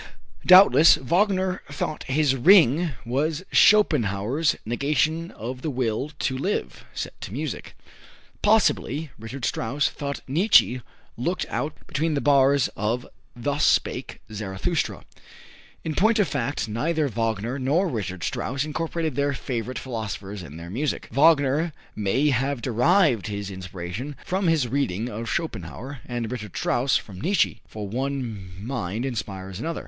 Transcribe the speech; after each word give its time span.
Doubtless, 0.47 0.95
Wagner 0.97 1.61
thought 1.69 2.01
his 2.05 2.35
"Ring" 2.35 2.93
was 3.05 3.43
Schopenhauer's 3.51 4.55
"Negation 4.65 5.29
of 5.29 5.61
the 5.61 5.69
Will 5.69 6.09
to 6.17 6.35
Live" 6.35 6.85
set 6.91 7.21
to 7.21 7.31
music. 7.31 7.75
Possibly, 8.41 9.11
Richard 9.19 9.45
Strauss 9.45 9.89
thought 9.89 10.21
Nietzsche 10.27 10.81
looked 11.17 11.45
out 11.49 11.75
between 11.85 12.15
the 12.15 12.19
bars 12.19 12.67
of 12.75 13.05
"Thus 13.35 13.63
Spake 13.63 14.21
Zarathustra." 14.33 15.03
In 15.83 15.93
point 15.93 16.17
of 16.17 16.27
fact, 16.27 16.67
neither 16.67 17.07
Wagner 17.07 17.59
nor 17.59 17.87
Richard 17.87 18.23
Strauss 18.23 18.65
incorporated 18.65 19.13
their 19.15 19.33
favorite 19.33 19.77
philosophers 19.77 20.41
in 20.41 20.57
their 20.57 20.71
music. 20.71 21.09
Wagner 21.11 21.73
may 21.95 22.29
have 22.29 22.63
derived 22.63 23.27
his 23.27 23.51
inspiration 23.51 24.15
from 24.25 24.47
his 24.47 24.67
reading 24.67 25.09
of 25.09 25.29
Schopenhauer, 25.29 25.99
and 26.07 26.31
Richard 26.31 26.57
Strauss 26.57 26.97
from 26.97 27.21
Nietzsche, 27.21 27.61
for 27.67 27.87
one 27.87 28.53
mind 28.59 29.05
inspires 29.05 29.59
another. 29.59 29.79